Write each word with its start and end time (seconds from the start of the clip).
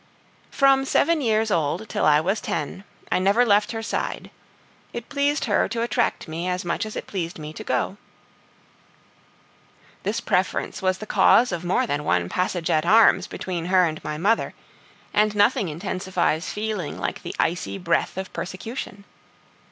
From 0.49 0.83
seven 0.83 1.21
years 1.21 1.51
old 1.51 1.87
till 1.87 2.05
I 2.05 2.19
was 2.19 2.41
ten, 2.41 2.85
I 3.11 3.19
never 3.19 3.45
left 3.45 3.71
her 3.71 3.83
side; 3.83 4.31
it 4.93 5.09
pleased 5.09 5.45
her 5.45 5.69
to 5.69 5.83
attract 5.83 6.27
me 6.27 6.47
as 6.49 6.65
much 6.65 6.87
as 6.87 6.95
it 6.95 7.05
pleased 7.05 7.37
me 7.37 7.53
to 7.53 7.63
go. 7.63 7.97
This 10.01 10.19
preference 10.19 10.81
was 10.81 10.97
the 10.97 11.05
cause 11.05 11.51
of 11.51 11.63
more 11.63 11.85
than 11.85 12.03
one 12.03 12.29
passage 12.29 12.71
at 12.71 12.83
arms 12.83 13.27
between 13.27 13.65
her 13.65 13.85
and 13.85 14.03
my 14.03 14.17
mother, 14.17 14.55
and 15.13 15.35
nothing 15.35 15.69
intensifies 15.69 16.49
feeling 16.51 16.97
like 16.97 17.21
the 17.21 17.35
icy 17.37 17.77
breath 17.77 18.17
of 18.17 18.33
persecution. 18.33 19.03